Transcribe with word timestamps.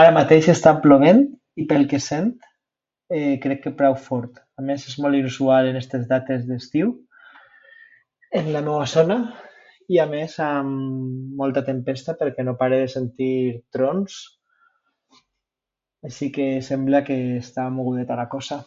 Ara 0.00 0.10
mateix 0.16 0.48
està 0.50 0.72
plovent, 0.82 1.22
i 1.62 1.62
pel 1.70 1.86
que 1.92 1.98
sent, 2.04 2.28
eh, 3.20 3.32
crec 3.46 3.62
que 3.64 3.72
prou 3.80 3.96
fort. 4.02 4.36
A 4.60 4.64
més 4.68 4.84
és 4.90 4.98
molt 5.06 5.18
inusual 5.20 5.70
en 5.70 5.78
estes 5.80 6.04
dates 6.12 6.44
d'estiu 6.50 6.92
en 8.42 8.50
la 8.58 8.62
meua 8.68 8.84
zona, 8.92 9.16
i 9.94 9.98
a 10.04 10.06
més 10.12 10.36
amb 10.50 11.34
molta 11.42 11.62
tempesta 11.70 12.14
perquè 12.20 12.44
no 12.50 12.54
pare 12.62 12.78
de 12.84 12.92
sentir 12.94 13.32
trons. 13.78 14.20
Així 16.10 16.30
que 16.38 16.46
sembla 16.68 17.02
que 17.10 17.18
està 17.40 17.66
mogudeta 17.80 18.20
la 18.22 18.28
cosa. 18.36 18.64